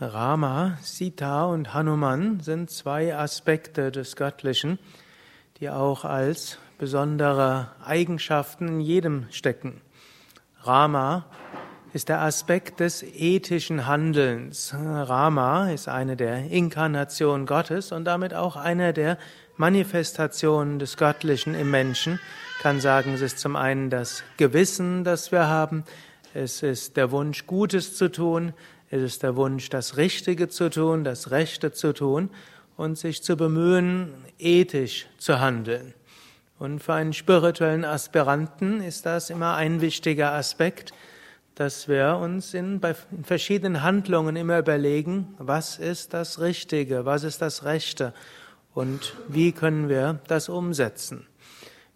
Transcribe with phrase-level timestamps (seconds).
[0.00, 4.78] Rama, Sita und Hanuman sind zwei Aspekte des Göttlichen,
[5.60, 9.80] die auch als besondere Eigenschaften in jedem stecken.
[10.62, 11.26] Rama
[11.92, 14.74] ist der Aspekt des ethischen Handelns.
[14.74, 19.18] Rama ist eine der Inkarnationen Gottes und damit auch eine der
[19.56, 22.18] Manifestationen des Göttlichen im Menschen.
[22.56, 25.84] Ich kann sagen, es ist zum einen das Gewissen, das wir haben,
[26.34, 28.54] es ist der Wunsch, Gutes zu tun,
[28.92, 32.28] es ist der Wunsch, das Richtige zu tun, das Rechte zu tun
[32.76, 35.94] und sich zu bemühen, ethisch zu handeln.
[36.58, 40.92] Und für einen spirituellen Aspiranten ist das immer ein wichtiger Aspekt,
[41.54, 47.40] dass wir uns in, bei verschiedenen Handlungen immer überlegen, was ist das Richtige, was ist
[47.40, 48.12] das Rechte
[48.74, 51.26] und wie können wir das umsetzen.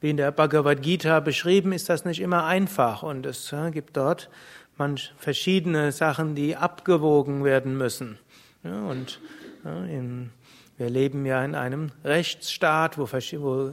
[0.00, 4.30] Wie in der Bhagavad Gita beschrieben, ist das nicht immer einfach und es gibt dort
[4.76, 8.18] manch verschiedene Sachen, die abgewogen werden müssen.
[8.62, 9.20] Ja, und
[9.64, 10.30] ja, in,
[10.76, 13.72] wir leben ja in einem Rechtsstaat, wo, wo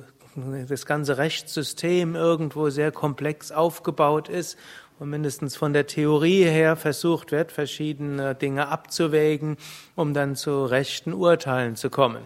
[0.68, 4.58] das ganze Rechtssystem irgendwo sehr komplex aufgebaut ist
[5.00, 9.58] und mindestens von der Theorie her versucht wird, verschiedene Dinge abzuwägen,
[9.96, 12.22] um dann zu rechten Urteilen zu kommen.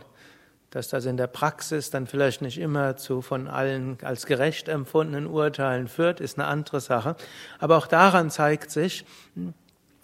[0.75, 5.25] Dass das in der Praxis dann vielleicht nicht immer zu von allen als gerecht empfundenen
[5.25, 7.15] Urteilen führt, ist eine andere Sache.
[7.59, 9.05] Aber auch daran zeigt sich,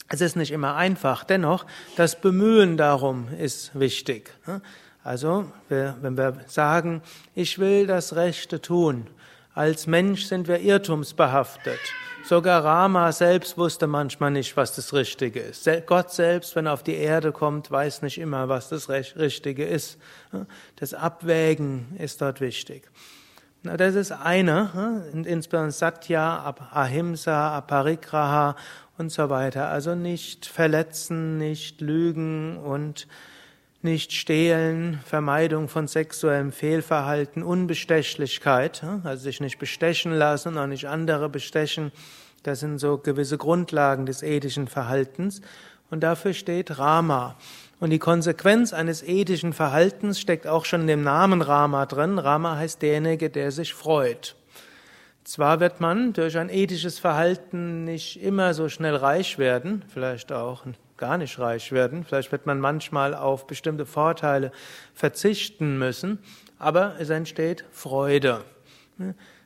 [0.08, 1.26] es ist nicht immer einfach.
[1.26, 1.66] Dennoch,
[1.98, 4.32] das Bemühen darum ist wichtig.
[5.04, 7.02] Also, wenn wir sagen,
[7.36, 9.08] ich will das Rechte tun,
[9.54, 11.80] als Mensch sind wir irrtumsbehaftet.
[12.24, 15.68] Sogar Rama selbst wusste manchmal nicht, was das Richtige ist.
[15.86, 19.98] Gott selbst, wenn er auf die Erde kommt, weiß nicht immer, was das Richtige ist.
[20.78, 22.90] Das Abwägen ist dort wichtig.
[23.64, 28.56] Das ist eine, insbesondere Satya, Ahimsa, Aparigraha
[28.98, 29.68] und so weiter.
[29.70, 33.08] Also nicht verletzen, nicht lügen und
[33.84, 40.88] nicht stehlen, Vermeidung von sexuellem Fehlverhalten, Unbestechlichkeit, also sich nicht bestechen lassen und auch nicht
[40.88, 41.92] andere bestechen.
[42.44, 45.42] Das sind so gewisse Grundlagen des ethischen Verhaltens.
[45.90, 47.36] Und dafür steht Rama.
[47.80, 52.20] Und die Konsequenz eines ethischen Verhaltens steckt auch schon in dem Namen Rama drin.
[52.20, 54.36] Rama heißt derjenige, der sich freut.
[55.24, 60.66] Zwar wird man durch ein ethisches Verhalten nicht immer so schnell reich werden, vielleicht auch
[61.02, 62.04] gar nicht reich werden.
[62.06, 64.52] Vielleicht wird man manchmal auf bestimmte Vorteile
[64.94, 66.20] verzichten müssen,
[66.60, 68.44] aber es entsteht Freude.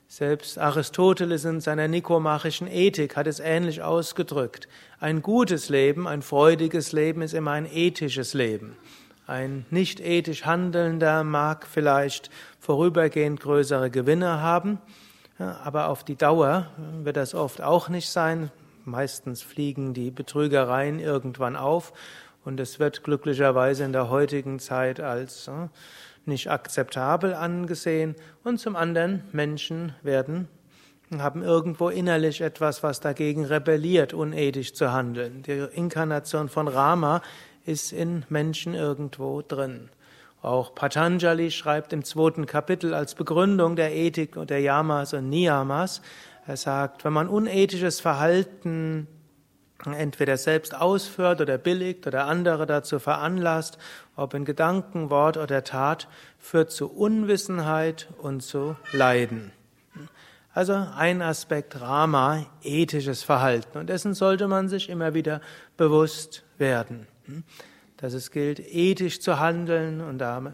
[0.09, 4.67] Selbst Aristoteles in seiner nikomachischen Ethik hat es ähnlich ausgedrückt.
[4.99, 8.75] Ein gutes Leben, ein freudiges Leben ist immer ein ethisches Leben.
[9.25, 12.29] Ein nicht ethisch Handelnder mag vielleicht
[12.59, 14.77] vorübergehend größere Gewinne haben,
[15.37, 16.67] aber auf die Dauer
[17.01, 18.51] wird das oft auch nicht sein.
[18.85, 21.91] Meistens fliegen die Betrügereien irgendwann auf
[22.43, 25.67] und es wird glücklicherweise in der heutigen Zeit als äh,
[26.25, 30.47] nicht akzeptabel angesehen und zum anderen Menschen werden
[31.19, 35.43] haben irgendwo innerlich etwas, was dagegen rebelliert, unethisch zu handeln.
[35.43, 37.21] Die Inkarnation von Rama
[37.65, 39.89] ist in Menschen irgendwo drin.
[40.41, 46.01] Auch Patanjali schreibt im zweiten Kapitel als Begründung der Ethik und der Yamas und Niyamas,
[46.47, 49.07] er sagt, wenn man unethisches Verhalten
[49.85, 53.77] entweder selbst ausführt oder billigt oder andere dazu veranlasst,
[54.15, 56.07] ob in Gedanken, Wort oder Tat,
[56.39, 59.51] führt zu Unwissenheit und zu Leiden.
[60.53, 63.77] Also ein Aspekt Rama, ethisches Verhalten.
[63.77, 65.41] Und dessen sollte man sich immer wieder
[65.75, 67.07] bewusst werden.
[67.97, 70.53] Dass es gilt, ethisch zu handeln und damit,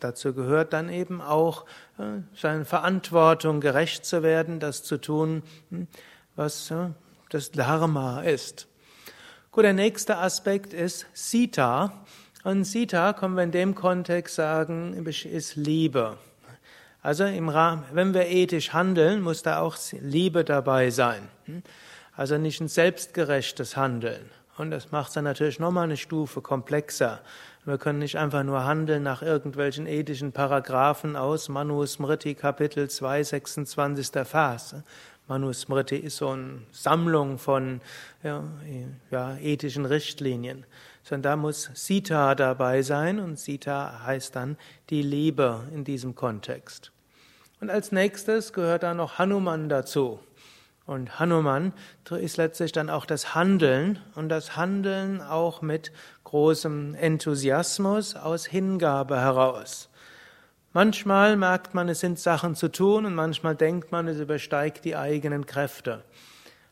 [0.00, 1.64] Dazu gehört dann eben auch
[1.98, 5.88] äh, seine Verantwortung gerecht zu werden, das zu tun, hm,
[6.36, 6.90] was äh,
[7.30, 8.68] das Dharma ist.
[9.50, 12.04] Gut, der nächste Aspekt ist Sita.
[12.44, 16.16] Und Sita, können wir in dem Kontext sagen, ist Liebe.
[17.02, 21.28] Also im Rahmen, wenn wir ethisch handeln, muss da auch Liebe dabei sein.
[21.46, 21.62] Hm?
[22.14, 24.30] Also nicht ein selbstgerechtes Handeln.
[24.56, 27.20] Und das macht es dann natürlich nochmal eine Stufe komplexer.
[27.68, 33.22] Wir können nicht einfach nur handeln nach irgendwelchen ethischen Paragraphen aus Manu Smriti Kapitel 2,
[33.22, 34.26] 26.
[34.26, 34.74] Vers.
[35.26, 37.82] Manu Smriti ist so eine Sammlung von
[38.22, 38.42] ja,
[39.10, 40.64] ja, ethischen Richtlinien.
[41.02, 44.56] Sondern da muss Sita dabei sein und Sita heißt dann
[44.88, 46.90] die Liebe in diesem Kontext.
[47.60, 50.20] Und als nächstes gehört da noch Hanuman dazu.
[50.88, 51.74] Und Hanuman
[52.08, 55.92] ist letztlich dann auch das Handeln und das Handeln auch mit
[56.28, 59.88] großem Enthusiasmus aus Hingabe heraus.
[60.74, 64.94] Manchmal merkt man, es sind Sachen zu tun und manchmal denkt man, es übersteigt die
[64.94, 66.04] eigenen Kräfte.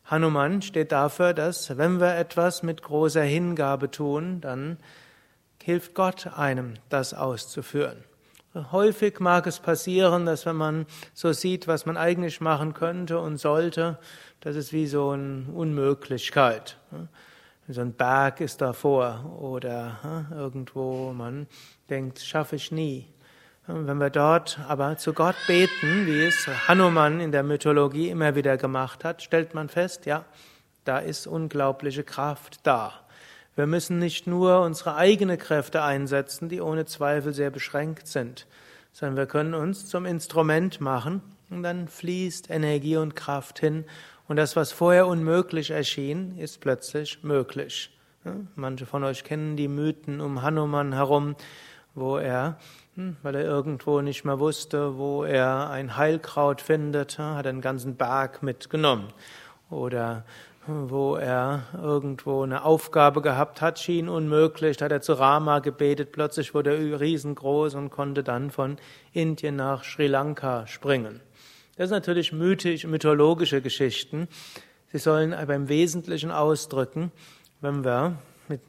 [0.04, 4.76] Hanuman steht dafür, dass wenn wir etwas mit großer Hingabe tun, dann
[5.62, 8.04] hilft Gott einem, das auszuführen.
[8.72, 13.38] Häufig mag es passieren, dass wenn man so sieht, was man eigentlich machen könnte und
[13.38, 13.98] sollte,
[14.40, 16.76] das ist wie so eine Unmöglichkeit.
[17.68, 21.48] So ein Berg ist davor oder irgendwo man
[21.90, 23.08] denkt, schaffe ich nie.
[23.66, 28.56] Wenn wir dort aber zu Gott beten, wie es Hanuman in der Mythologie immer wieder
[28.56, 30.24] gemacht hat, stellt man fest, ja,
[30.84, 32.92] da ist unglaubliche Kraft da.
[33.56, 38.46] Wir müssen nicht nur unsere eigenen Kräfte einsetzen, die ohne Zweifel sehr beschränkt sind,
[38.92, 41.20] sondern wir können uns zum Instrument machen
[41.50, 43.84] und dann fließt Energie und Kraft hin
[44.28, 47.90] und das, was vorher unmöglich erschien, ist plötzlich möglich.
[48.54, 51.36] Manche von euch kennen die Mythen um Hanuman herum,
[51.94, 52.58] wo er
[52.96, 57.96] hm, weil er irgendwo nicht mehr wusste, wo er ein Heilkraut findet, hat einen ganzen
[57.96, 59.08] Berg mitgenommen.
[59.68, 60.24] Oder
[60.64, 66.10] hm, wo er irgendwo eine Aufgabe gehabt hat, schien unmöglich, hat er zu Rama gebetet,
[66.12, 68.78] plötzlich wurde er riesengroß und konnte dann von
[69.12, 71.20] Indien nach Sri Lanka springen.
[71.76, 74.28] Das sind natürlich mythisch, mythologische Geschichten.
[74.92, 77.12] Sie sollen aber im Wesentlichen ausdrücken,
[77.60, 78.18] wenn wir
[78.48, 78.60] mit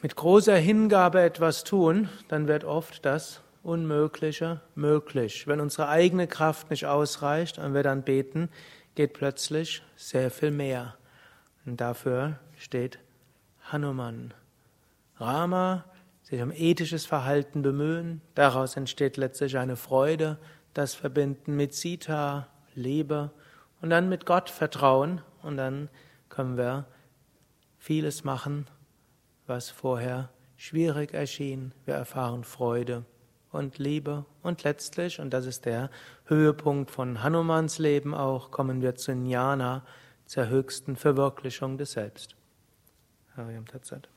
[0.00, 5.48] mit großer Hingabe etwas tun, dann wird oft das Unmögliche möglich.
[5.48, 8.48] Wenn unsere eigene Kraft nicht ausreicht und wir dann beten,
[8.94, 10.94] geht plötzlich sehr viel mehr.
[11.66, 13.00] Und dafür steht
[13.72, 14.32] Hanuman.
[15.16, 15.84] Rama,
[16.22, 20.38] sich um ethisches Verhalten bemühen, daraus entsteht letztlich eine Freude,
[20.74, 23.30] das Verbinden mit Sita, Liebe
[23.80, 25.88] und dann mit Gott Vertrauen und dann
[26.28, 26.86] können wir
[27.78, 28.66] vieles machen
[29.48, 31.72] was vorher schwierig erschien.
[31.84, 33.04] Wir erfahren Freude
[33.50, 35.90] und Liebe und letztlich, und das ist der
[36.26, 39.84] Höhepunkt von Hanumans Leben auch, kommen wir zu Jnana,
[40.26, 42.36] zur höchsten Verwirklichung des Selbst.
[43.36, 44.08] Hariam Tatsat.